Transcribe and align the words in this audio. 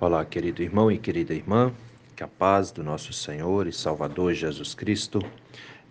Olá, 0.00 0.24
querido 0.24 0.62
irmão 0.62 0.92
e 0.92 0.96
querida 0.96 1.34
irmã, 1.34 1.72
que 2.14 2.22
a 2.22 2.28
paz 2.28 2.70
do 2.70 2.84
nosso 2.84 3.12
Senhor 3.12 3.66
e 3.66 3.72
Salvador 3.72 4.32
Jesus 4.32 4.72
Cristo 4.72 5.20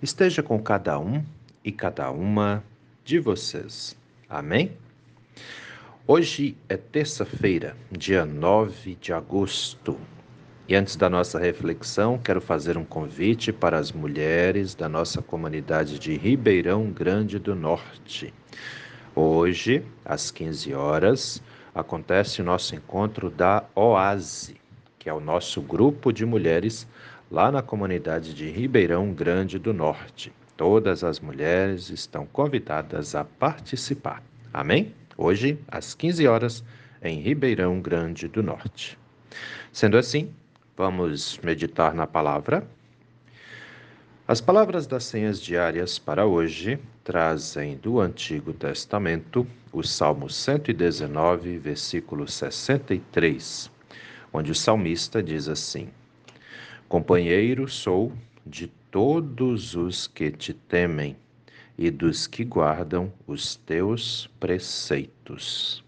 esteja 0.01 0.41
com 0.41 0.57
cada 0.63 0.97
um 0.97 1.21
e 1.61 1.73
cada 1.73 2.09
uma 2.09 2.63
de 3.03 3.19
vocês. 3.19 3.97
Amém? 4.29 4.71
Hoje 6.07 6.55
é 6.69 6.77
terça-feira, 6.77 7.75
dia 7.91 8.25
9 8.25 8.95
de 8.95 9.11
agosto. 9.11 9.99
E 10.69 10.73
antes 10.73 10.95
da 10.95 11.09
nossa 11.09 11.37
reflexão, 11.37 12.17
quero 12.17 12.39
fazer 12.39 12.77
um 12.77 12.85
convite 12.85 13.51
para 13.51 13.77
as 13.77 13.91
mulheres 13.91 14.73
da 14.73 14.87
nossa 14.87 15.21
comunidade 15.21 15.99
de 15.99 16.15
Ribeirão 16.15 16.89
Grande 16.91 17.37
do 17.37 17.53
Norte. 17.53 18.33
Hoje, 19.13 19.83
às 20.05 20.31
15 20.31 20.73
horas, 20.73 21.43
acontece 21.77 22.41
o 22.41 22.45
nosso 22.45 22.75
encontro 22.75 23.29
da 23.29 23.63
OASE, 23.75 24.59
que 24.97 25.07
é 25.07 25.13
o 25.13 25.19
nosso 25.19 25.61
grupo 25.61 26.11
de 26.11 26.25
mulheres 26.25 26.87
lá 27.29 27.51
na 27.51 27.61
comunidade 27.61 28.33
de 28.33 28.49
Ribeirão 28.49 29.13
Grande 29.13 29.59
do 29.59 29.71
Norte. 29.73 30.33
Todas 30.55 31.03
as 31.03 31.19
mulheres 31.19 31.91
estão 31.91 32.25
convidadas 32.25 33.13
a 33.13 33.23
participar. 33.23 34.23
Amém? 34.51 34.91
Hoje, 35.15 35.59
às 35.67 35.93
15 35.93 36.27
horas, 36.27 36.63
em 36.99 37.21
Ribeirão 37.21 37.79
Grande 37.79 38.27
do 38.27 38.41
Norte. 38.41 38.97
Sendo 39.71 39.99
assim, 39.99 40.33
vamos 40.75 41.39
meditar 41.43 41.93
na 41.93 42.07
palavra. 42.07 42.67
As 44.29 44.41
palavras 44.41 44.85
das 44.85 45.05
senhas 45.05 45.41
diárias 45.41 45.97
para 45.97 46.25
hoje 46.25 46.77
trazem 47.01 47.77
do 47.77 48.01
Antigo 48.01 48.51
Testamento 48.51 49.47
o 49.71 49.81
Salmo 49.81 50.29
119, 50.29 51.57
versículo 51.57 52.27
63, 52.27 53.71
onde 54.33 54.51
o 54.51 54.55
salmista 54.55 55.23
diz 55.23 55.47
assim: 55.47 55.87
Companheiro 56.89 57.69
sou 57.69 58.11
de 58.45 58.67
todos 58.91 59.75
os 59.75 60.07
que 60.07 60.29
te 60.29 60.53
temem 60.53 61.15
e 61.77 61.89
dos 61.89 62.27
que 62.27 62.43
guardam 62.43 63.13
os 63.25 63.55
teus 63.55 64.29
preceitos. 64.41 65.81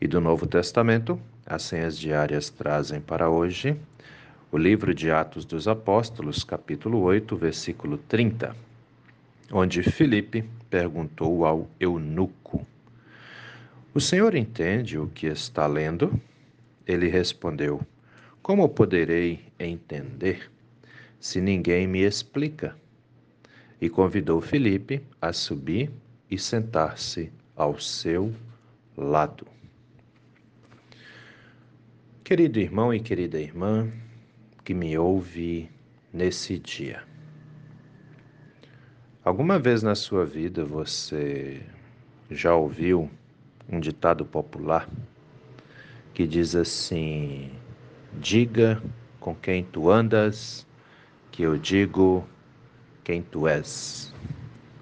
E 0.00 0.08
do 0.08 0.20
Novo 0.20 0.44
Testamento, 0.44 1.20
as 1.46 1.62
senhas 1.62 1.96
diárias 1.96 2.50
trazem 2.50 3.00
para 3.00 3.30
hoje 3.30 3.78
o 4.52 4.58
livro 4.58 4.94
de 4.94 5.10
Atos 5.10 5.46
dos 5.46 5.66
Apóstolos, 5.66 6.44
capítulo 6.44 7.00
8, 7.00 7.34
versículo 7.38 7.96
30, 7.96 8.54
onde 9.50 9.82
Filipe 9.82 10.44
perguntou 10.68 11.46
ao 11.46 11.70
eunuco: 11.80 12.66
O 13.94 14.00
senhor 14.00 14.34
entende 14.34 14.98
o 14.98 15.06
que 15.06 15.26
está 15.26 15.66
lendo? 15.66 16.20
Ele 16.86 17.08
respondeu: 17.08 17.80
Como 18.42 18.68
poderei 18.68 19.40
entender 19.58 20.50
se 21.18 21.40
ninguém 21.40 21.86
me 21.86 22.02
explica? 22.02 22.76
E 23.80 23.88
convidou 23.88 24.38
Filipe 24.42 25.00
a 25.18 25.32
subir 25.32 25.90
e 26.30 26.38
sentar-se 26.38 27.32
ao 27.56 27.80
seu 27.80 28.30
lado. 28.94 29.46
Querido 32.22 32.60
irmão 32.60 32.92
e 32.92 33.00
querida 33.00 33.40
irmã, 33.40 33.90
que 34.64 34.74
me 34.74 34.96
ouve 34.96 35.70
nesse 36.12 36.58
dia. 36.58 37.02
Alguma 39.24 39.58
vez 39.58 39.82
na 39.82 39.94
sua 39.94 40.24
vida 40.24 40.64
você 40.64 41.62
já 42.30 42.54
ouviu 42.54 43.10
um 43.68 43.78
ditado 43.78 44.24
popular 44.24 44.88
que 46.14 46.26
diz 46.26 46.54
assim: 46.54 47.50
Diga 48.14 48.82
com 49.20 49.34
quem 49.34 49.64
tu 49.64 49.90
andas, 49.90 50.66
que 51.30 51.42
eu 51.42 51.56
digo 51.56 52.26
quem 53.04 53.22
tu 53.22 53.48
és. 53.48 54.12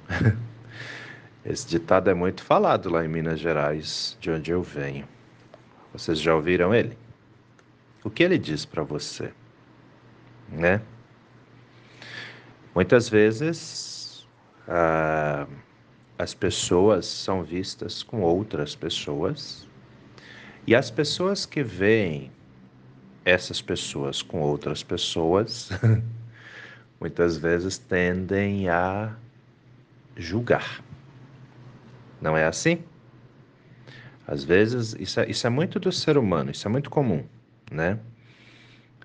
Esse 1.44 1.66
ditado 1.66 2.10
é 2.10 2.14
muito 2.14 2.42
falado 2.42 2.90
lá 2.90 3.04
em 3.04 3.08
Minas 3.08 3.40
Gerais, 3.40 4.16
de 4.20 4.30
onde 4.30 4.50
eu 4.50 4.62
venho. 4.62 5.06
Vocês 5.92 6.20
já 6.20 6.34
ouviram 6.34 6.74
ele? 6.74 6.96
O 8.04 8.10
que 8.10 8.22
ele 8.22 8.38
diz 8.38 8.64
para 8.64 8.82
você? 8.82 9.32
Né? 10.50 10.80
Muitas 12.74 13.08
vezes 13.08 14.26
ah, 14.68 15.46
as 16.18 16.34
pessoas 16.34 17.06
são 17.06 17.42
vistas 17.42 18.02
com 18.02 18.20
outras 18.22 18.74
pessoas 18.74 19.66
e 20.66 20.74
as 20.74 20.90
pessoas 20.90 21.46
que 21.46 21.62
veem 21.62 22.30
essas 23.24 23.60
pessoas 23.60 24.22
com 24.22 24.40
outras 24.40 24.82
pessoas 24.82 25.70
muitas 27.00 27.36
vezes 27.36 27.78
tendem 27.78 28.68
a 28.68 29.14
julgar. 30.16 30.82
Não 32.20 32.36
é 32.36 32.44
assim? 32.46 32.84
Às 34.26 34.44
vezes, 34.44 34.94
isso 34.98 35.18
é, 35.18 35.28
isso 35.28 35.46
é 35.46 35.50
muito 35.50 35.80
do 35.80 35.90
ser 35.90 36.16
humano, 36.16 36.50
isso 36.50 36.68
é 36.68 36.70
muito 36.70 36.90
comum, 36.90 37.24
né? 37.70 37.98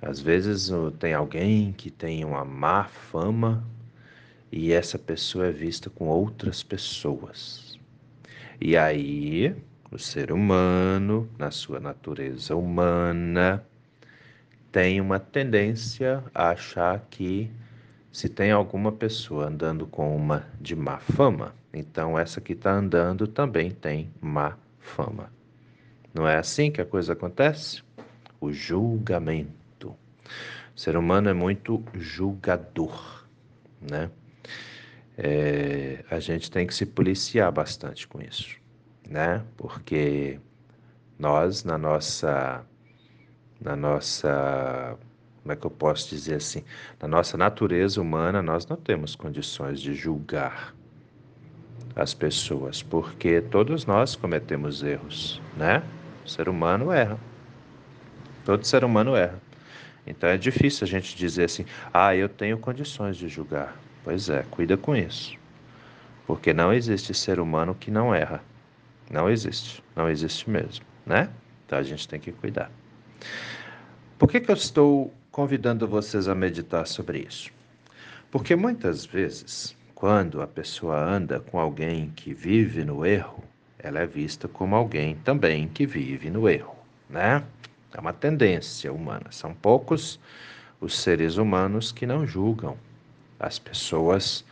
Às 0.01 0.19
vezes 0.19 0.71
tem 0.99 1.13
alguém 1.13 1.71
que 1.73 1.89
tem 1.89 2.23
uma 2.25 2.43
má 2.43 2.85
fama 2.85 3.63
e 4.51 4.71
essa 4.71 4.97
pessoa 4.97 5.47
é 5.47 5.51
vista 5.51 5.89
com 5.89 6.07
outras 6.07 6.63
pessoas. 6.63 7.79
E 8.59 8.77
aí, 8.77 9.55
o 9.91 9.97
ser 9.97 10.31
humano, 10.31 11.29
na 11.37 11.51
sua 11.51 11.79
natureza 11.79 12.55
humana, 12.55 13.63
tem 14.71 15.01
uma 15.01 15.19
tendência 15.19 16.23
a 16.33 16.49
achar 16.49 16.99
que 17.09 17.51
se 18.11 18.29
tem 18.29 18.51
alguma 18.51 18.91
pessoa 18.91 19.47
andando 19.47 19.85
com 19.85 20.15
uma 20.15 20.47
de 20.61 20.75
má 20.75 20.99
fama, 20.99 21.53
então 21.73 22.17
essa 22.17 22.39
que 22.39 22.53
está 22.53 22.71
andando 22.71 23.27
também 23.27 23.71
tem 23.71 24.09
má 24.21 24.57
fama. 24.79 25.29
Não 26.13 26.25
é 26.25 26.37
assim 26.37 26.71
que 26.71 26.79
a 26.79 26.85
coisa 26.85 27.11
acontece? 27.11 27.83
O 28.39 28.53
julgamento. 28.53 29.64
O 30.75 30.79
ser 30.79 30.97
humano 30.97 31.29
é 31.29 31.33
muito 31.33 31.83
julgador, 31.93 33.25
né? 33.81 34.09
É, 35.17 36.03
a 36.11 36.19
gente 36.19 36.51
tem 36.51 36.67
que 36.67 36.75
se 36.75 36.85
policiar 36.85 37.51
bastante 37.51 38.07
com 38.07 38.21
isso, 38.21 38.57
né? 39.07 39.43
Porque 39.55 40.39
nós, 41.17 41.63
na 41.63 41.77
nossa, 41.77 42.65
na 43.61 43.75
nossa, 43.75 44.97
como 45.41 45.53
é 45.53 45.55
que 45.55 45.65
eu 45.65 45.71
posso 45.71 46.09
dizer 46.09 46.35
assim, 46.35 46.63
na 47.01 47.07
nossa 47.07 47.37
natureza 47.37 48.01
humana, 48.01 48.41
nós 48.41 48.67
não 48.67 48.75
temos 48.75 49.15
condições 49.15 49.79
de 49.79 49.93
julgar 49.93 50.75
as 51.95 52.13
pessoas, 52.13 52.83
porque 52.83 53.39
todos 53.39 53.85
nós 53.85 54.15
cometemos 54.15 54.83
erros, 54.83 55.41
né? 55.55 55.81
O 56.25 56.29
ser 56.29 56.49
humano 56.49 56.91
erra. 56.91 57.17
Todo 58.43 58.65
ser 58.65 58.83
humano 58.83 59.15
erra. 59.15 59.39
Então 60.05 60.29
é 60.29 60.37
difícil 60.37 60.85
a 60.85 60.87
gente 60.87 61.15
dizer 61.15 61.45
assim: 61.45 61.65
ah, 61.93 62.15
eu 62.15 62.29
tenho 62.29 62.57
condições 62.57 63.17
de 63.17 63.27
julgar. 63.27 63.75
Pois 64.03 64.29
é, 64.29 64.43
cuida 64.51 64.77
com 64.77 64.95
isso. 64.95 65.35
Porque 66.27 66.53
não 66.53 66.73
existe 66.73 67.13
ser 67.13 67.39
humano 67.39 67.75
que 67.75 67.89
não 67.89 68.13
erra. 68.13 68.43
Não 69.09 69.29
existe. 69.29 69.83
Não 69.95 70.09
existe 70.09 70.49
mesmo, 70.49 70.85
né? 71.05 71.29
Então 71.65 71.79
a 71.79 71.83
gente 71.83 72.07
tem 72.07 72.19
que 72.19 72.31
cuidar. 72.31 72.71
Por 74.17 74.29
que, 74.29 74.39
que 74.39 74.49
eu 74.49 74.55
estou 74.55 75.13
convidando 75.31 75.87
vocês 75.87 76.27
a 76.27 76.35
meditar 76.35 76.87
sobre 76.87 77.19
isso? 77.19 77.51
Porque 78.31 78.55
muitas 78.55 79.05
vezes, 79.05 79.75
quando 79.93 80.41
a 80.41 80.47
pessoa 80.47 80.97
anda 80.97 81.39
com 81.39 81.59
alguém 81.59 82.11
que 82.15 82.33
vive 82.33 82.83
no 82.83 83.05
erro, 83.05 83.43
ela 83.79 83.99
é 83.99 84.05
vista 84.05 84.47
como 84.47 84.75
alguém 84.75 85.15
também 85.17 85.67
que 85.67 85.85
vive 85.85 86.29
no 86.29 86.49
erro, 86.49 86.75
né? 87.09 87.43
É 87.95 87.99
uma 87.99 88.11
tendência 88.11 88.91
humana. 88.91 89.27
São 89.31 89.53
poucos 89.53 90.19
os 90.81 90.99
seres 90.99 91.37
humanos 91.37 91.93
que 91.93 92.05
não 92.05 92.27
julgam 92.27 92.77
as 93.39 93.57
pessoas 93.57 94.43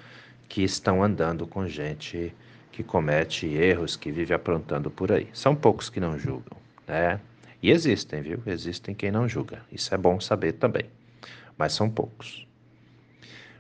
que 0.48 0.64
estão 0.64 1.04
andando 1.04 1.46
com 1.46 1.68
gente 1.68 2.34
que 2.72 2.84
comete 2.84 3.46
erros, 3.46 3.98
que 3.98 4.14
vive 4.14 4.34
aprontando 4.34 4.90
por 4.90 5.12
aí. 5.12 5.28
São 5.34 5.54
poucos 5.54 5.90
que 5.90 6.00
não 6.00 6.18
julgam, 6.18 6.58
né? 6.88 7.20
E 7.62 7.70
existem, 7.70 8.22
viu? 8.22 8.42
Existem 8.46 8.96
quem 8.96 9.12
não 9.12 9.28
julga. 9.28 9.62
Isso 9.70 9.94
é 9.94 9.98
bom 9.98 10.22
saber 10.22 10.54
também. 10.54 10.86
Mas 11.58 11.74
são 11.74 11.90
poucos. 11.90 12.48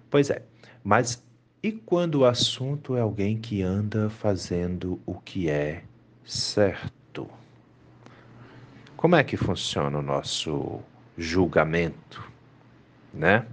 Pois 0.09 0.30
é. 0.30 0.41
Mas 0.81 1.21
e 1.62 1.74
quando 1.74 2.15
o 2.15 2.25
assunto 2.25 2.95
é 2.95 3.01
alguém 3.01 3.38
que 3.38 3.62
anda 3.62 4.09
fazendo 4.09 5.00
o 5.06 5.15
que 5.15 5.50
é 5.50 5.83
certo? 6.24 7.30
Como 9.03 9.17
é 9.17 9.23
que 9.25 9.35
funciona 9.35 10.00
o 10.00 10.01
nosso 10.01 10.79
julgamento, 11.17 12.25
né? 13.13 13.45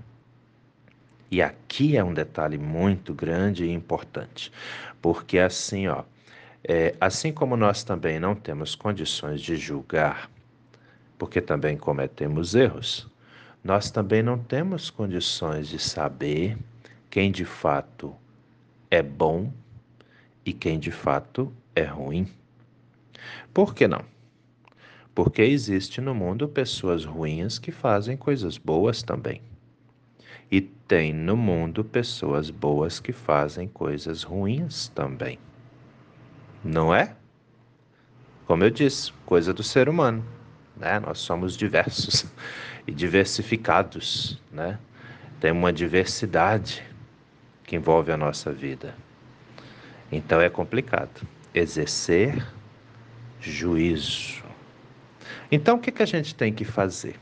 E 1.28 1.42
aqui 1.42 1.96
é 1.96 2.04
um 2.04 2.14
detalhe 2.14 2.56
muito 2.56 3.12
grande 3.12 3.64
e 3.64 3.72
importante, 3.72 4.52
porque 5.02 5.40
assim, 5.40 5.88
ó, 5.88 6.04
é, 6.62 6.94
assim 7.00 7.32
como 7.32 7.56
nós 7.56 7.82
também 7.82 8.20
não 8.20 8.32
temos 8.32 8.76
condições 8.76 9.40
de 9.40 9.56
julgar 9.56 10.30
porque 11.18 11.40
também 11.40 11.76
cometemos 11.76 12.54
erros, 12.54 13.10
nós 13.64 13.90
também 13.90 14.22
não 14.22 14.38
temos 14.38 14.88
condições 14.88 15.66
de 15.66 15.80
saber 15.80 16.56
quem 17.10 17.32
de 17.32 17.44
fato 17.44 18.14
é 18.88 19.02
bom 19.02 19.52
e 20.46 20.52
quem 20.52 20.78
de 20.78 20.92
fato 20.92 21.52
é 21.74 21.82
ruim. 21.82 22.28
Por 23.52 23.74
que 23.74 23.88
não? 23.88 24.19
Porque 25.22 25.42
existe 25.42 26.00
no 26.00 26.14
mundo 26.14 26.48
pessoas 26.48 27.04
ruins 27.04 27.58
que 27.58 27.70
fazem 27.70 28.16
coisas 28.16 28.56
boas 28.56 29.02
também. 29.02 29.42
E 30.50 30.62
tem 30.62 31.12
no 31.12 31.36
mundo 31.36 31.84
pessoas 31.84 32.48
boas 32.48 32.98
que 32.98 33.12
fazem 33.12 33.68
coisas 33.68 34.22
ruins 34.22 34.88
também. 34.88 35.38
Não 36.64 36.94
é? 36.94 37.14
Como 38.46 38.64
eu 38.64 38.70
disse, 38.70 39.12
coisa 39.26 39.52
do 39.52 39.62
ser 39.62 39.90
humano. 39.90 40.24
Né? 40.74 40.98
Nós 40.98 41.18
somos 41.18 41.54
diversos 41.54 42.24
e 42.88 42.90
diversificados. 42.90 44.40
Né? 44.50 44.78
Tem 45.38 45.52
uma 45.52 45.70
diversidade 45.70 46.82
que 47.62 47.76
envolve 47.76 48.10
a 48.10 48.16
nossa 48.16 48.50
vida. 48.50 48.94
Então 50.10 50.40
é 50.40 50.48
complicado 50.48 51.28
exercer 51.52 52.42
juízo. 53.38 54.48
Então 55.52 55.76
o 55.76 55.80
que, 55.80 55.90
que 55.90 56.02
a 56.02 56.06
gente 56.06 56.34
tem 56.34 56.52
que 56.52 56.64
fazer? 56.64 57.16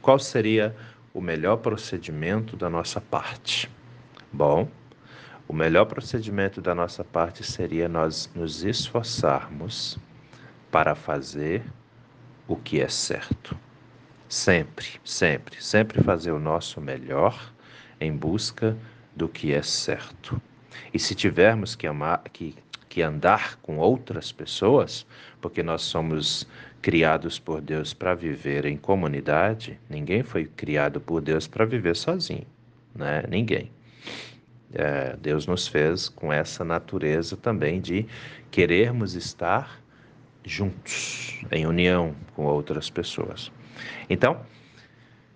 Qual 0.00 0.18
seria 0.18 0.74
o 1.12 1.20
melhor 1.20 1.58
procedimento 1.58 2.56
da 2.56 2.70
nossa 2.70 3.00
parte? 3.00 3.70
Bom, 4.32 4.68
o 5.46 5.52
melhor 5.52 5.84
procedimento 5.84 6.62
da 6.62 6.74
nossa 6.74 7.04
parte 7.04 7.44
seria 7.44 7.88
nós 7.88 8.30
nos 8.34 8.64
esforçarmos 8.64 9.98
para 10.70 10.94
fazer 10.94 11.62
o 12.48 12.56
que 12.56 12.80
é 12.80 12.88
certo. 12.88 13.56
Sempre, 14.28 14.86
sempre, 15.04 15.62
sempre 15.62 16.02
fazer 16.02 16.32
o 16.32 16.40
nosso 16.40 16.80
melhor 16.80 17.52
em 18.00 18.16
busca 18.16 18.76
do 19.14 19.28
que 19.28 19.52
é 19.52 19.62
certo. 19.62 20.40
E 20.92 20.98
se 20.98 21.14
tivermos 21.14 21.76
que, 21.76 21.86
amar, 21.86 22.22
que, 22.32 22.54
que 22.88 23.02
andar 23.02 23.56
com 23.56 23.78
outras 23.78 24.32
pessoas, 24.32 25.06
porque 25.40 25.62
nós 25.62 25.82
somos 25.82 26.46
criados 26.86 27.36
por 27.36 27.60
Deus 27.60 27.92
para 27.92 28.14
viver 28.14 28.64
em 28.64 28.76
comunidade, 28.76 29.76
ninguém 29.90 30.22
foi 30.22 30.44
criado 30.44 31.00
por 31.00 31.20
Deus 31.20 31.48
para 31.48 31.64
viver 31.64 31.96
sozinho, 31.96 32.46
né? 32.94 33.24
Ninguém. 33.28 33.72
É, 34.72 35.16
Deus 35.20 35.48
nos 35.48 35.66
fez 35.66 36.08
com 36.08 36.32
essa 36.32 36.64
natureza 36.64 37.36
também 37.36 37.80
de 37.80 38.06
querermos 38.52 39.16
estar 39.16 39.82
juntos, 40.44 41.44
em 41.50 41.66
união 41.66 42.14
com 42.36 42.44
outras 42.44 42.88
pessoas. 42.88 43.50
Então, 44.08 44.46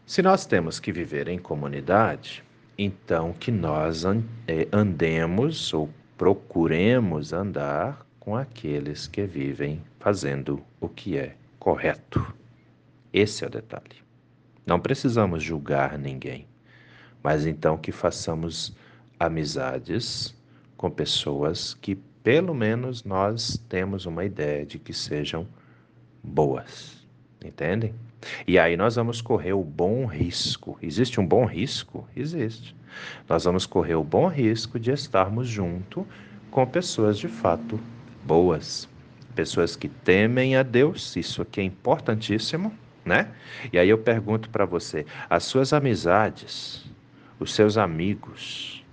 se 0.06 0.22
nós 0.22 0.46
temos 0.46 0.78
que 0.78 0.92
viver 0.92 1.26
em 1.26 1.38
comunidade, 1.40 2.44
então 2.78 3.32
que 3.32 3.50
nós 3.50 4.04
é, 4.46 4.68
andemos 4.72 5.74
ou 5.74 5.90
procuremos 6.16 7.32
andar 7.32 8.06
com 8.20 8.36
aqueles 8.36 9.08
que 9.08 9.24
vivem 9.24 9.82
fazendo 9.98 10.62
o 10.80 10.88
que 10.88 11.18
é 11.18 11.39
correto. 11.60 12.34
Esse 13.12 13.44
é 13.44 13.46
o 13.46 13.50
detalhe. 13.50 14.02
Não 14.66 14.80
precisamos 14.80 15.42
julgar 15.42 15.98
ninguém, 15.98 16.46
mas 17.22 17.46
então 17.46 17.76
que 17.76 17.92
façamos 17.92 18.74
amizades 19.18 20.34
com 20.76 20.90
pessoas 20.90 21.74
que 21.74 21.94
pelo 22.22 22.54
menos 22.54 23.04
nós 23.04 23.62
temos 23.68 24.06
uma 24.06 24.24
ideia 24.24 24.64
de 24.64 24.78
que 24.78 24.94
sejam 24.94 25.46
boas. 26.22 27.06
Entendem? 27.44 27.94
E 28.46 28.58
aí 28.58 28.76
nós 28.76 28.96
vamos 28.96 29.20
correr 29.20 29.52
o 29.52 29.64
bom 29.64 30.06
risco. 30.06 30.78
Existe 30.82 31.20
um 31.20 31.26
bom 31.26 31.44
risco? 31.44 32.06
Existe. 32.16 32.74
Nós 33.28 33.44
vamos 33.44 33.66
correr 33.66 33.94
o 33.94 34.04
bom 34.04 34.28
risco 34.28 34.78
de 34.78 34.90
estarmos 34.90 35.48
junto 35.48 36.06
com 36.50 36.66
pessoas 36.66 37.18
de 37.18 37.28
fato 37.28 37.78
boas, 38.24 38.88
pessoas 39.34 39.76
que 39.76 39.88
temem 39.88 40.56
a 40.56 40.62
Deus, 40.62 41.16
isso 41.16 41.42
aqui 41.42 41.60
é 41.60 41.64
importantíssimo, 41.64 42.72
né? 43.04 43.28
E 43.72 43.78
aí 43.78 43.88
eu 43.88 43.98
pergunto 43.98 44.50
para 44.50 44.64
você, 44.64 45.06
as 45.28 45.44
suas 45.44 45.72
amizades, 45.72 46.84
os 47.38 47.54
seus 47.54 47.78
amigos, 47.78 48.84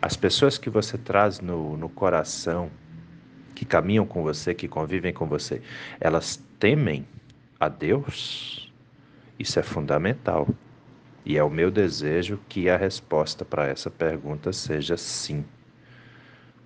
as 0.00 0.16
pessoas 0.16 0.58
que 0.58 0.70
você 0.70 0.96
traz 0.96 1.40
no, 1.40 1.76
no 1.76 1.88
coração, 1.88 2.70
que 3.54 3.64
caminham 3.64 4.06
com 4.06 4.22
você, 4.22 4.54
que 4.54 4.68
convivem 4.68 5.12
com 5.12 5.26
você, 5.26 5.60
elas 6.00 6.42
temem 6.58 7.06
a 7.58 7.68
Deus? 7.68 8.72
Isso 9.38 9.58
é 9.58 9.62
fundamental. 9.62 10.48
E 11.24 11.36
é 11.36 11.42
o 11.42 11.50
meu 11.50 11.70
desejo 11.70 12.38
que 12.48 12.70
a 12.70 12.76
resposta 12.76 13.44
para 13.44 13.66
essa 13.66 13.90
pergunta 13.90 14.52
seja 14.52 14.96
sim. 14.96 15.44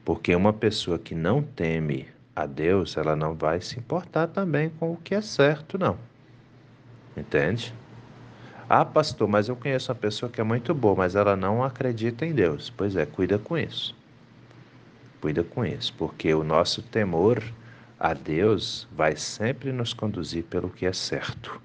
Porque 0.05 0.35
uma 0.35 0.53
pessoa 0.53 0.99
que 0.99 1.15
não 1.15 1.43
teme 1.43 2.07
a 2.35 2.47
Deus, 2.47 2.97
ela 2.97 3.15
não 3.15 3.35
vai 3.35 3.61
se 3.61 3.79
importar 3.79 4.27
também 4.27 4.71
com 4.71 4.93
o 4.93 4.97
que 4.97 5.15
é 5.15 5.21
certo, 5.21 5.79
não. 5.79 5.99
Entende? 7.17 7.75
Ah, 8.69 8.85
pastor, 8.85 9.29
mas 9.29 9.49
eu 9.49 9.57
conheço 9.57 9.93
uma 9.93 9.99
pessoa 9.99 10.31
que 10.31 10.41
é 10.41 10.45
muito 10.45 10.73
boa, 10.73 10.95
mas 10.97 11.15
ela 11.15 11.37
não 11.37 11.63
acredita 11.63 12.25
em 12.25 12.33
Deus. 12.33 12.71
Pois 12.71 12.97
é, 12.97 13.05
cuida 13.05 13.39
com 13.39 13.59
isso. 13.59 13.95
Cuida 15.21 15.45
com 15.45 15.65
isso, 15.65 15.93
porque 15.99 16.33
o 16.33 16.43
nosso 16.43 16.83
temor 16.83 17.43
a 18.01 18.15
Deus 18.15 18.89
vai 18.91 19.15
sempre 19.15 19.71
nos 19.71 19.93
conduzir 19.93 20.45
pelo 20.45 20.71
que 20.71 20.87
é 20.87 20.93
certo, 20.93 21.61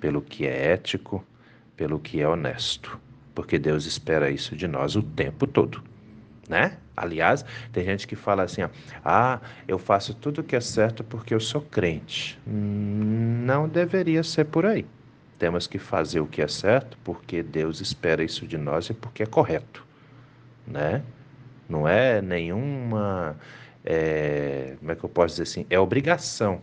pelo 0.00 0.22
que 0.22 0.46
é 0.46 0.72
ético, 0.72 1.24
pelo 1.76 1.98
que 1.98 2.20
é 2.20 2.28
honesto, 2.28 2.98
porque 3.34 3.58
Deus 3.58 3.84
espera 3.84 4.30
isso 4.30 4.56
de 4.56 4.66
nós 4.66 4.96
o 4.96 5.02
tempo 5.02 5.46
todo 5.46 5.82
né? 6.48 6.78
Aliás, 6.96 7.44
tem 7.72 7.84
gente 7.84 8.06
que 8.06 8.16
fala 8.16 8.42
assim: 8.42 8.62
ó, 8.62 8.68
ah, 9.04 9.40
eu 9.66 9.78
faço 9.78 10.14
tudo 10.14 10.40
o 10.40 10.44
que 10.44 10.56
é 10.56 10.60
certo 10.60 11.04
porque 11.04 11.34
eu 11.34 11.40
sou 11.40 11.60
crente. 11.60 12.38
Não 12.46 13.68
deveria 13.68 14.22
ser 14.22 14.46
por 14.46 14.66
aí. 14.66 14.86
Temos 15.38 15.66
que 15.66 15.78
fazer 15.78 16.20
o 16.20 16.26
que 16.26 16.42
é 16.42 16.48
certo 16.48 16.98
porque 17.04 17.42
Deus 17.42 17.80
espera 17.80 18.24
isso 18.24 18.46
de 18.46 18.58
nós 18.58 18.90
e 18.90 18.94
porque 18.94 19.22
é 19.22 19.26
correto, 19.26 19.86
né? 20.66 21.02
Não 21.68 21.86
é 21.86 22.20
nenhuma, 22.20 23.36
é, 23.84 24.74
como 24.78 24.90
é 24.90 24.96
que 24.96 25.04
eu 25.04 25.08
posso 25.08 25.34
dizer 25.34 25.42
assim? 25.42 25.66
É 25.70 25.78
obrigação 25.78 26.60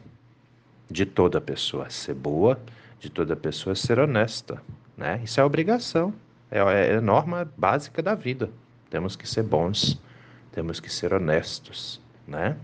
de 0.90 1.06
toda 1.06 1.40
pessoa 1.40 1.90
ser 1.90 2.16
boa, 2.16 2.60
de 3.00 3.10
toda 3.10 3.36
pessoa 3.36 3.76
ser 3.76 4.00
honesta, 4.00 4.62
né? 4.98 5.22
Isso 5.24 5.40
é 5.40 5.44
obrigação, 5.44 6.14
é, 6.52 6.60
é 6.96 7.00
norma 7.00 7.50
básica 7.56 8.02
da 8.02 8.16
vida. 8.16 8.50
Temos 8.90 9.16
que 9.16 9.28
ser 9.28 9.44
bons, 9.44 10.00
temos 10.52 10.80
que 10.80 10.92
ser 10.92 11.14
honestos, 11.14 12.02
né? 12.28 12.56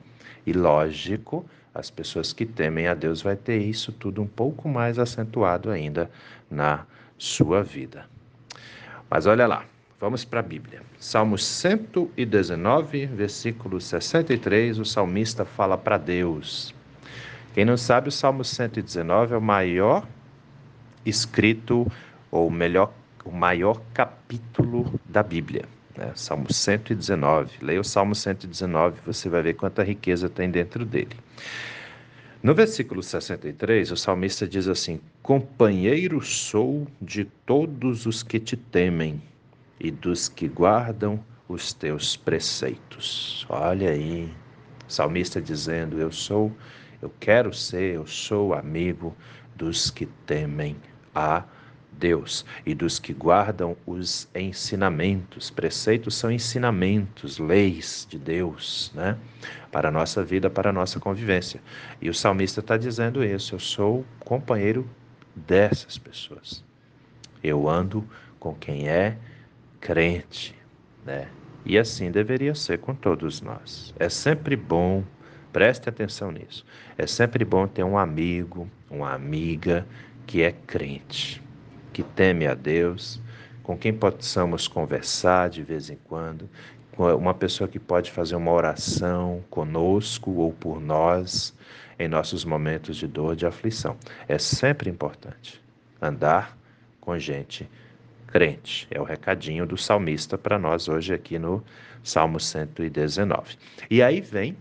E 0.45 0.53
lógico, 0.53 1.45
as 1.73 1.89
pessoas 1.89 2.33
que 2.33 2.45
temem 2.45 2.87
a 2.87 2.93
Deus 2.93 3.21
vai 3.21 3.35
ter 3.35 3.57
isso 3.57 3.91
tudo 3.91 4.21
um 4.21 4.27
pouco 4.27 4.67
mais 4.67 4.99
acentuado 4.99 5.69
ainda 5.69 6.09
na 6.49 6.85
sua 7.17 7.63
vida. 7.63 8.05
Mas 9.09 9.25
olha 9.25 9.45
lá, 9.45 9.65
vamos 9.99 10.25
para 10.25 10.39
a 10.39 10.43
Bíblia. 10.43 10.81
Salmo 10.99 11.37
119, 11.37 13.05
versículo 13.07 13.79
63, 13.79 14.79
o 14.79 14.85
salmista 14.85 15.45
fala 15.45 15.77
para 15.77 15.97
Deus. 15.97 16.73
Quem 17.53 17.65
não 17.65 17.75
sabe, 17.75 18.07
o 18.09 18.11
Salmo 18.11 18.45
119 18.45 19.33
é 19.33 19.37
o 19.37 19.41
maior 19.41 20.07
escrito, 21.05 21.89
ou 22.29 22.49
melhor, 22.49 22.93
o 23.25 23.31
maior 23.31 23.81
capítulo 23.93 24.99
da 25.05 25.21
Bíblia. 25.21 25.65
Né? 25.97 26.11
Salmo 26.15 26.51
119. 26.51 27.51
Leia 27.61 27.81
o 27.81 27.83
Salmo 27.83 28.15
119, 28.15 29.01
você 29.05 29.29
vai 29.29 29.41
ver 29.41 29.53
quanta 29.53 29.83
riqueza 29.83 30.29
tem 30.29 30.49
dentro 30.49 30.85
dele. 30.85 31.15
No 32.43 32.55
versículo 32.55 33.03
63, 33.03 33.91
o 33.91 33.97
salmista 33.97 34.47
diz 34.47 34.67
assim: 34.67 34.99
Companheiro 35.21 36.19
sou 36.21 36.87
de 36.99 37.25
todos 37.45 38.07
os 38.07 38.23
que 38.23 38.39
te 38.39 38.57
temem 38.57 39.21
e 39.79 39.91
dos 39.91 40.27
que 40.27 40.47
guardam 40.47 41.23
os 41.47 41.71
teus 41.71 42.15
preceitos. 42.17 43.45
Olha 43.47 43.91
aí, 43.91 44.27
o 44.87 44.91
salmista 44.91 45.39
dizendo: 45.39 45.99
Eu 45.99 46.11
sou, 46.11 46.51
eu 46.99 47.13
quero 47.19 47.53
ser, 47.53 47.95
eu 47.95 48.07
sou 48.07 48.55
amigo 48.55 49.15
dos 49.55 49.91
que 49.91 50.07
temem 50.25 50.75
a 51.13 51.43
Deus 51.91 52.45
e 52.65 52.73
dos 52.73 52.99
que 52.99 53.13
guardam 53.13 53.75
os 53.85 54.27
ensinamentos. 54.35 55.49
Preceitos 55.49 56.15
são 56.15 56.31
ensinamentos, 56.31 57.37
leis 57.37 58.07
de 58.09 58.17
Deus, 58.17 58.91
né? 58.95 59.17
Para 59.71 59.89
a 59.89 59.91
nossa 59.91 60.23
vida, 60.23 60.49
para 60.49 60.69
a 60.69 60.73
nossa 60.73 60.99
convivência. 60.99 61.61
E 62.01 62.09
o 62.09 62.13
salmista 62.13 62.59
está 62.59 62.77
dizendo 62.77 63.23
isso: 63.23 63.55
eu 63.55 63.59
sou 63.59 64.05
companheiro 64.19 64.87
dessas 65.35 65.97
pessoas. 65.97 66.63
Eu 67.43 67.67
ando 67.67 68.07
com 68.39 68.53
quem 68.53 68.87
é 68.87 69.17
crente, 69.79 70.55
né? 71.05 71.27
E 71.65 71.77
assim 71.77 72.09
deveria 72.09 72.55
ser 72.55 72.79
com 72.79 72.95
todos 72.95 73.41
nós. 73.41 73.93
É 73.99 74.09
sempre 74.09 74.55
bom 74.55 75.03
Preste 75.51 75.89
atenção 75.89 76.31
nisso. 76.31 76.65
É 76.97 77.05
sempre 77.05 77.43
bom 77.43 77.67
ter 77.67 77.83
um 77.83 77.97
amigo, 77.97 78.69
uma 78.89 79.13
amiga 79.13 79.85
que 80.25 80.41
é 80.41 80.51
crente, 80.51 81.41
que 81.91 82.03
teme 82.03 82.47
a 82.47 82.53
Deus, 82.53 83.21
com 83.63 83.77
quem 83.77 83.93
possamos 83.93 84.67
conversar 84.67 85.49
de 85.49 85.63
vez 85.63 85.89
em 85.89 85.97
quando, 86.07 86.49
uma 86.97 87.33
pessoa 87.33 87.67
que 87.67 87.79
pode 87.79 88.11
fazer 88.11 88.35
uma 88.35 88.51
oração 88.51 89.43
conosco 89.49 90.31
ou 90.31 90.51
por 90.51 90.79
nós 90.79 91.53
em 91.97 92.07
nossos 92.07 92.43
momentos 92.43 92.97
de 92.97 93.07
dor, 93.07 93.35
de 93.35 93.45
aflição. 93.45 93.97
É 94.27 94.37
sempre 94.37 94.89
importante 94.89 95.61
andar 96.01 96.57
com 96.99 97.17
gente 97.17 97.69
crente. 98.27 98.87
É 98.89 98.99
o 98.99 99.03
recadinho 99.03 99.65
do 99.65 99.77
salmista 99.77 100.37
para 100.37 100.57
nós 100.57 100.87
hoje 100.87 101.13
aqui 101.13 101.37
no 101.37 101.63
Salmo 102.03 102.39
119. 102.39 103.57
E 103.89 104.01
aí 104.01 104.21
vem 104.21 104.57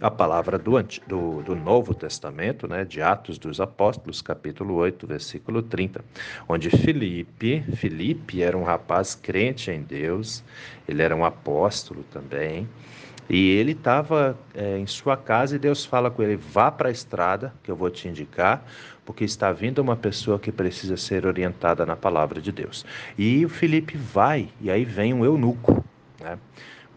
a 0.00 0.10
palavra 0.10 0.58
do, 0.58 0.80
do, 1.06 1.42
do, 1.42 1.56
Novo 1.56 1.92
Testamento, 1.92 2.68
né, 2.68 2.84
de 2.84 3.02
Atos 3.02 3.38
dos 3.38 3.60
Apóstolos, 3.60 4.22
capítulo 4.22 4.74
8, 4.74 5.06
versículo 5.06 5.60
30, 5.62 6.04
onde 6.48 6.70
Filipe, 6.70 7.64
Filipe 7.74 8.42
era 8.42 8.56
um 8.56 8.62
rapaz 8.62 9.14
crente 9.14 9.70
em 9.70 9.82
Deus, 9.82 10.44
ele 10.86 11.02
era 11.02 11.14
um 11.14 11.24
apóstolo 11.24 12.04
também, 12.12 12.68
e 13.28 13.50
ele 13.50 13.72
estava 13.72 14.38
é, 14.54 14.78
em 14.78 14.86
sua 14.86 15.16
casa 15.16 15.56
e 15.56 15.58
Deus 15.58 15.84
fala 15.84 16.10
com 16.10 16.22
ele: 16.22 16.36
vá 16.36 16.70
para 16.70 16.88
a 16.88 16.92
estrada, 16.92 17.52
que 17.62 17.70
eu 17.70 17.76
vou 17.76 17.90
te 17.90 18.08
indicar, 18.08 18.64
porque 19.04 19.24
está 19.24 19.52
vindo 19.52 19.80
uma 19.80 19.96
pessoa 19.96 20.38
que 20.38 20.50
precisa 20.50 20.96
ser 20.96 21.26
orientada 21.26 21.84
na 21.84 21.94
palavra 21.94 22.40
de 22.40 22.50
Deus. 22.50 22.86
E 23.18 23.44
o 23.44 23.48
Filipe 23.48 23.98
vai, 23.98 24.48
e 24.60 24.70
aí 24.70 24.84
vem 24.84 25.12
um 25.12 25.24
eunuco, 25.24 25.84
né? 26.20 26.38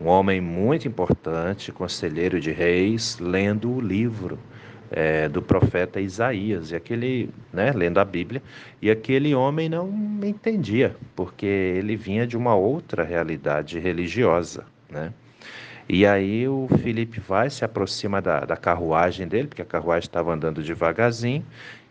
Um 0.01 0.07
homem 0.07 0.41
muito 0.41 0.87
importante, 0.87 1.71
conselheiro 1.71 2.39
de 2.39 2.51
reis, 2.51 3.19
lendo 3.19 3.71
o 3.71 3.79
livro 3.79 4.39
é, 4.89 5.29
do 5.29 5.41
profeta 5.41 6.01
Isaías, 6.01 6.71
e 6.71 6.75
aquele, 6.75 7.29
né, 7.53 7.71
lendo 7.71 7.99
a 7.99 8.05
Bíblia, 8.05 8.41
e 8.81 8.89
aquele 8.89 9.35
homem 9.35 9.69
não 9.69 9.89
entendia, 10.23 10.95
porque 11.15 11.45
ele 11.45 11.95
vinha 11.95 12.25
de 12.25 12.35
uma 12.35 12.55
outra 12.55 13.03
realidade 13.03 13.77
religiosa, 13.79 14.65
né? 14.89 15.13
E 15.87 16.05
aí 16.05 16.47
o 16.47 16.67
Felipe 16.81 17.19
vai, 17.19 17.49
se 17.49 17.65
aproxima 17.65 18.21
da, 18.21 18.41
da 18.41 18.55
carruagem 18.55 19.27
dele, 19.27 19.47
porque 19.47 19.61
a 19.61 19.65
carruagem 19.65 20.07
estava 20.07 20.33
andando 20.33 20.63
devagarzinho, 20.63 21.45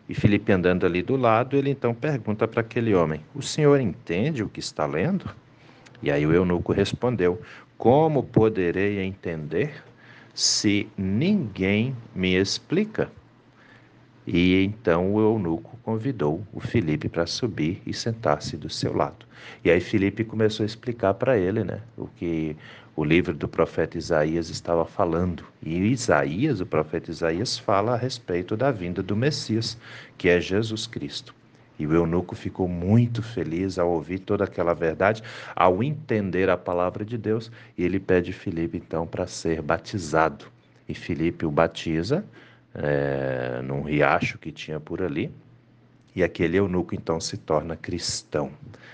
e 0.09 0.15
Felipe 0.15 0.51
andando 0.51 0.85
ali 0.85 1.03
do 1.03 1.17
lado, 1.17 1.57
ele 1.57 1.71
então 1.71 1.95
pergunta 1.95 2.49
para 2.49 2.63
aquele 2.63 2.95
homem: 2.95 3.21
O 3.35 3.43
senhor 3.43 3.79
entende 3.81 4.43
o 4.43 4.49
que 4.49 4.59
está 4.59 4.85
lendo? 4.85 5.31
E 6.03 6.11
aí 6.11 6.27
o 6.27 6.33
eunuco 6.33 6.73
respondeu: 6.73 7.41
como 7.81 8.23
poderei 8.23 9.01
entender 9.01 9.83
se 10.35 10.87
ninguém 10.99 11.97
me 12.15 12.37
explica? 12.37 13.11
E 14.27 14.63
então 14.63 15.15
o 15.15 15.19
eunuco 15.19 15.79
convidou 15.83 16.47
o 16.53 16.61
Felipe 16.61 17.09
para 17.09 17.25
subir 17.25 17.81
e 17.87 17.95
sentar-se 17.95 18.55
do 18.59 18.69
seu 18.69 18.95
lado. 18.95 19.25
E 19.65 19.71
aí 19.71 19.81
Felipe 19.81 20.25
começou 20.25 20.63
a 20.63 20.67
explicar 20.67 21.15
para 21.15 21.39
ele, 21.39 21.65
né, 21.65 21.81
o 21.97 22.07
que 22.07 22.55
o 22.95 23.03
livro 23.03 23.33
do 23.33 23.49
profeta 23.49 23.97
Isaías 23.97 24.51
estava 24.51 24.85
falando. 24.85 25.43
E 25.63 25.75
Isaías, 25.79 26.61
o 26.61 26.67
profeta 26.67 27.11
Isaías, 27.11 27.59
fala 27.59 27.95
a 27.95 27.97
respeito 27.97 28.59
da 28.59 28.71
vinda 28.71 29.03
do 29.03 29.17
Messias, 29.17 29.79
que 30.19 30.29
é 30.29 30.39
Jesus 30.39 30.87
Cristo. 30.87 31.40
E 31.81 31.87
o 31.87 31.95
eunuco 31.95 32.37
ficou 32.37 32.69
muito 32.69 33.23
feliz 33.23 33.79
ao 33.79 33.89
ouvir 33.89 34.19
toda 34.19 34.45
aquela 34.45 34.75
verdade, 34.75 35.23
ao 35.57 35.83
entender 35.83 36.51
a 36.51 36.57
palavra 36.57 37.07
de 37.07 37.17
Deus, 37.17 37.51
e 37.77 37.83
ele 37.83 37.99
pede 37.99 38.35
Filipe 38.35 38.77
então 38.77 39.07
para 39.07 39.27
ser 39.27 39.63
batizado. 39.63 40.45
E 40.87 40.95
Filipe 40.95 41.47
o 41.47 41.51
batiza 41.51 42.23
é, 42.75 43.63
num 43.65 43.81
riacho 43.81 44.37
que 44.37 44.53
tinha 44.53 44.79
por 44.79 45.01
ali, 45.01 45.33
e 46.15 46.23
aquele 46.23 46.59
eunuco 46.59 46.95
então 46.95 47.19
se 47.19 47.39
torna 47.39 47.77
cristão, 47.77 48.51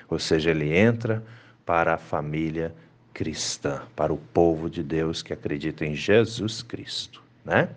ou 0.08 0.20
seja, 0.20 0.52
ele 0.52 0.72
entra 0.72 1.24
para 1.64 1.94
a 1.94 1.98
família 1.98 2.72
cristã, 3.12 3.82
para 3.96 4.12
o 4.12 4.16
povo 4.16 4.70
de 4.70 4.84
Deus 4.84 5.24
que 5.24 5.32
acredita 5.32 5.84
em 5.84 5.94
Jesus 5.94 6.62
Cristo, 6.62 7.20
né? 7.44 7.68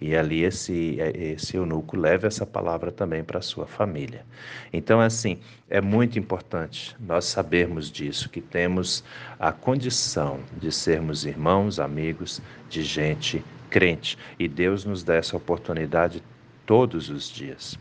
E 0.00 0.16
ali 0.16 0.44
esse, 0.44 0.98
esse 1.14 1.56
eunuco 1.56 1.96
leva 1.96 2.28
essa 2.28 2.46
palavra 2.46 2.92
também 2.92 3.24
para 3.24 3.40
a 3.40 3.42
sua 3.42 3.66
família. 3.66 4.24
Então, 4.72 5.00
assim, 5.00 5.38
é 5.68 5.80
muito 5.80 6.18
importante 6.18 6.96
nós 7.00 7.24
sabermos 7.24 7.90
disso, 7.90 8.28
que 8.28 8.40
temos 8.40 9.02
a 9.40 9.50
condição 9.52 10.40
de 10.56 10.70
sermos 10.70 11.24
irmãos, 11.24 11.80
amigos 11.80 12.40
de 12.70 12.82
gente 12.82 13.44
crente. 13.68 14.16
E 14.38 14.46
Deus 14.46 14.84
nos 14.84 15.02
dá 15.02 15.16
essa 15.16 15.36
oportunidade 15.36 16.22
todos 16.64 17.10
os 17.10 17.28
dias. 17.28 17.76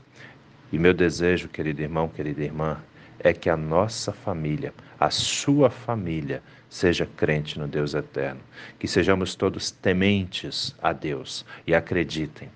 E 0.71 0.79
meu 0.79 0.93
desejo, 0.93 1.47
querido 1.47 1.81
irmão, 1.81 2.07
querida 2.07 2.43
irmã, 2.43 2.77
é 3.19 3.33
que 3.33 3.49
a 3.49 3.57
nossa 3.57 4.11
família, 4.11 4.73
a 4.99 5.09
sua 5.09 5.69
família, 5.69 6.41
seja 6.69 7.05
crente 7.05 7.57
no 7.57 7.67
Deus 7.67 7.93
eterno. 7.93 8.41
Que 8.77 8.87
sejamos 8.87 9.35
todos 9.35 9.71
tementes 9.71 10.75
a 10.81 10.93
Deus 10.93 11.45
e 11.65 11.73
acreditem. 11.73 12.49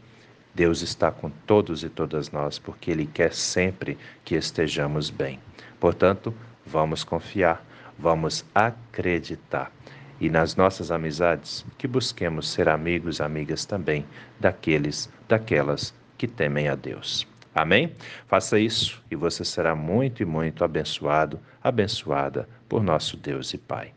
Deus 0.53 0.82
está 0.82 1.12
com 1.12 1.30
todos 1.46 1.84
e 1.84 1.89
todas 1.89 2.32
nós, 2.32 2.60
porque 2.60 2.91
Ele 2.91 3.06
quer 3.06 3.34
sempre 3.34 3.98
que 4.25 4.36
estejamos 4.36 5.10
bem. 5.10 5.39
Portanto, 5.80 6.34
vamos 6.65 7.03
confiar, 7.03 7.65
vamos 7.98 8.46
acreditar. 8.53 9.72
E 10.20 10.30
nas 10.30 10.56
nossas 10.56 10.91
amizades, 10.91 11.65
que 11.77 11.88
busquemos 11.88 12.50
ser 12.50 12.70
amigos, 12.70 13.22
amigas 13.22 13.65
também 13.65 14.06
daqueles, 14.39 15.10
daquelas 15.27 15.94
que 16.18 16.27
temem 16.27 16.68
a 16.68 16.75
Deus. 16.75 17.25
Amém? 17.53 17.93
Faça 18.27 18.60
isso 18.60 19.01
e 19.12 19.15
você 19.15 19.43
será 19.43 19.75
muito 19.75 20.24
e 20.24 20.25
muito 20.25 20.63
abençoado, 20.63 21.39
abençoada 21.62 22.48
por 22.67 22.81
nosso 22.81 23.17
Deus 23.17 23.53
e 23.53 23.58
Pai. 23.58 23.93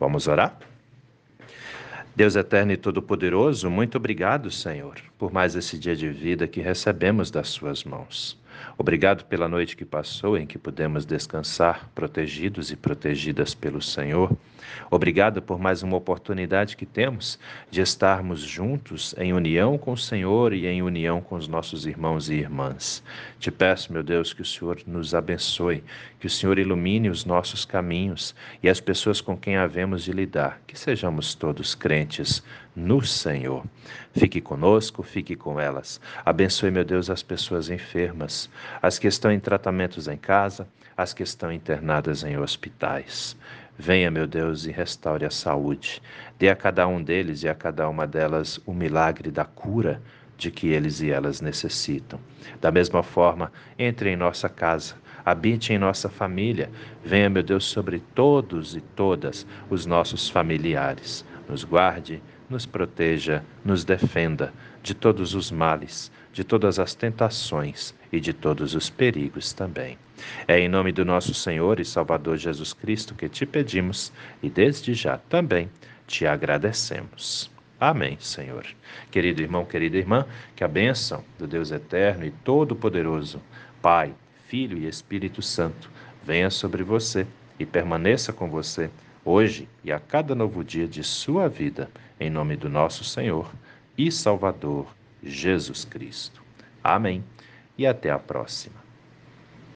Vamos 0.00 0.26
orar? 0.26 0.58
Deus 2.16 2.36
eterno 2.36 2.72
e 2.72 2.76
todo-poderoso, 2.76 3.68
muito 3.68 3.96
obrigado, 3.96 4.50
Senhor, 4.50 5.00
por 5.18 5.32
mais 5.32 5.56
esse 5.56 5.76
dia 5.76 5.96
de 5.96 6.08
vida 6.08 6.46
que 6.46 6.60
recebemos 6.60 7.30
das 7.30 7.48
Suas 7.48 7.82
mãos. 7.82 8.38
Obrigado 8.76 9.24
pela 9.24 9.48
noite 9.48 9.76
que 9.76 9.84
passou 9.84 10.36
em 10.36 10.46
que 10.46 10.58
pudemos 10.58 11.06
descansar, 11.06 11.88
protegidos 11.94 12.70
e 12.70 12.76
protegidas 12.76 13.54
pelo 13.54 13.80
Senhor. 13.80 14.36
Obrigado 14.90 15.40
por 15.42 15.58
mais 15.58 15.82
uma 15.82 15.96
oportunidade 15.96 16.76
que 16.76 16.86
temos 16.86 17.38
de 17.70 17.80
estarmos 17.80 18.40
juntos 18.40 19.14
em 19.18 19.32
união 19.32 19.78
com 19.78 19.92
o 19.92 19.98
Senhor 19.98 20.52
e 20.52 20.66
em 20.66 20.82
união 20.82 21.20
com 21.20 21.36
os 21.36 21.46
nossos 21.46 21.86
irmãos 21.86 22.28
e 22.28 22.34
irmãs. 22.34 23.02
Te 23.38 23.50
peço, 23.50 23.92
meu 23.92 24.02
Deus, 24.02 24.32
que 24.32 24.42
o 24.42 24.44
Senhor 24.44 24.80
nos 24.86 25.14
abençoe, 25.14 25.84
que 26.18 26.26
o 26.26 26.30
Senhor 26.30 26.58
ilumine 26.58 27.08
os 27.08 27.24
nossos 27.24 27.64
caminhos 27.64 28.34
e 28.62 28.68
as 28.68 28.80
pessoas 28.80 29.20
com 29.20 29.36
quem 29.36 29.56
havemos 29.56 30.04
de 30.04 30.12
lidar, 30.12 30.60
que 30.66 30.78
sejamos 30.78 31.34
todos 31.34 31.74
crentes 31.74 32.42
no 32.74 33.04
Senhor. 33.04 33.64
Fique 34.12 34.40
conosco, 34.40 35.02
fique 35.02 35.36
com 35.36 35.60
elas. 35.60 36.00
Abençoe, 36.24 36.70
meu 36.70 36.84
Deus, 36.84 37.10
as 37.10 37.22
pessoas 37.22 37.70
enfermas, 37.70 38.50
as 38.82 38.98
que 38.98 39.06
estão 39.06 39.30
em 39.30 39.40
tratamentos 39.40 40.08
em 40.08 40.16
casa, 40.16 40.66
as 40.96 41.12
que 41.12 41.22
estão 41.22 41.52
internadas 41.52 42.22
em 42.22 42.38
hospitais. 42.38 43.36
Venha, 43.76 44.10
meu 44.10 44.26
Deus, 44.26 44.66
e 44.66 44.70
restaure 44.70 45.24
a 45.24 45.30
saúde. 45.30 46.00
Dê 46.38 46.48
a 46.48 46.56
cada 46.56 46.86
um 46.86 47.02
deles 47.02 47.42
e 47.42 47.48
a 47.48 47.54
cada 47.54 47.88
uma 47.88 48.06
delas 48.06 48.60
o 48.64 48.72
milagre 48.72 49.30
da 49.30 49.44
cura 49.44 50.00
de 50.36 50.50
que 50.50 50.68
eles 50.68 51.00
e 51.00 51.10
elas 51.10 51.40
necessitam. 51.40 52.20
Da 52.60 52.70
mesma 52.70 53.02
forma, 53.02 53.52
entre 53.78 54.10
em 54.10 54.16
nossa 54.16 54.48
casa, 54.48 54.94
habite 55.24 55.72
em 55.72 55.78
nossa 55.78 56.08
família. 56.08 56.70
Venha, 57.04 57.30
meu 57.30 57.42
Deus, 57.42 57.64
sobre 57.64 58.00
todos 58.14 58.76
e 58.76 58.80
todas 58.80 59.46
os 59.70 59.86
nossos 59.86 60.28
familiares. 60.28 61.24
Nos 61.48 61.64
guarde, 61.64 62.22
nos 62.54 62.64
proteja, 62.64 63.44
nos 63.64 63.84
defenda 63.84 64.54
de 64.80 64.94
todos 64.94 65.34
os 65.34 65.50
males, 65.50 66.12
de 66.32 66.44
todas 66.44 66.78
as 66.78 66.94
tentações 66.94 67.92
e 68.12 68.20
de 68.20 68.32
todos 68.32 68.76
os 68.76 68.88
perigos 68.88 69.52
também. 69.52 69.98
É 70.46 70.60
em 70.60 70.68
nome 70.68 70.92
do 70.92 71.04
nosso 71.04 71.34
Senhor 71.34 71.80
e 71.80 71.84
Salvador 71.84 72.36
Jesus 72.36 72.72
Cristo 72.72 73.16
que 73.16 73.28
te 73.28 73.44
pedimos 73.44 74.12
e 74.40 74.48
desde 74.48 74.94
já 74.94 75.18
também 75.18 75.68
te 76.06 76.26
agradecemos. 76.26 77.50
Amém, 77.80 78.16
Senhor. 78.20 78.64
Querido 79.10 79.42
irmão, 79.42 79.64
querida 79.64 79.96
irmã, 79.96 80.24
que 80.54 80.62
a 80.62 80.68
bênção 80.68 81.24
do 81.36 81.48
Deus 81.48 81.72
eterno 81.72 82.24
e 82.24 82.30
todo-poderoso, 82.30 83.42
Pai, 83.82 84.14
Filho 84.46 84.78
e 84.78 84.86
Espírito 84.86 85.42
Santo, 85.42 85.90
venha 86.22 86.50
sobre 86.50 86.84
você 86.84 87.26
e 87.58 87.66
permaneça 87.66 88.32
com 88.32 88.48
você 88.48 88.90
hoje 89.24 89.68
e 89.82 89.90
a 89.90 89.98
cada 89.98 90.34
novo 90.34 90.62
dia 90.62 90.86
de 90.86 91.02
sua 91.02 91.48
vida, 91.48 91.90
em 92.18 92.30
nome 92.30 92.56
do 92.56 92.68
nosso 92.68 93.04
Senhor 93.04 93.50
e 93.96 94.10
Salvador 94.10 94.86
Jesus 95.22 95.84
Cristo. 95.84 96.42
Amém. 96.82 97.24
E 97.76 97.86
até 97.86 98.10
a 98.10 98.18
próxima. 98.18 98.83